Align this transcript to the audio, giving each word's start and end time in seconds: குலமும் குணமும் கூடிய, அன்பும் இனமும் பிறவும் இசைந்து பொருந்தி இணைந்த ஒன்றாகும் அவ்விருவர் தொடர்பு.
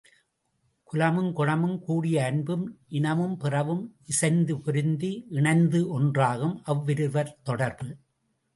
குலமும் 0.89 1.33
குணமும் 1.33 1.75
கூடிய, 1.79 2.25
அன்பும் 2.25 2.65
இனமும் 2.89 3.37
பிறவும் 3.37 3.83
இசைந்து 4.05 4.55
பொருந்தி 4.59 5.11
இணைந்த 5.29 5.77
ஒன்றாகும் 5.99 6.57
அவ்விருவர் 6.65 7.33
தொடர்பு. 7.43 7.89